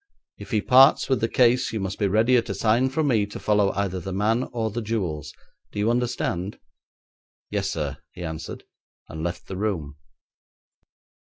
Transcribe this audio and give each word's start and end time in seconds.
If 0.39 0.49
he 0.49 0.61
parts 0.63 1.07
with 1.09 1.21
the 1.21 1.27
case 1.29 1.71
you 1.71 1.79
must 1.79 1.99
be 1.99 2.07
ready 2.07 2.35
at 2.35 2.49
a 2.49 2.55
sign 2.55 2.89
from 2.89 3.05
me 3.07 3.27
to 3.27 3.39
follow 3.39 3.71
either 3.73 3.99
the 3.99 4.11
man 4.11 4.45
or 4.51 4.71
the 4.71 4.81
jewels. 4.81 5.31
Do 5.71 5.77
you 5.77 5.91
understand?' 5.91 6.57
'Yes, 7.51 7.69
sir,' 7.69 7.97
he 8.11 8.23
answered, 8.23 8.63
and 9.09 9.23
left 9.23 9.45
the 9.45 9.57
room. 9.57 9.97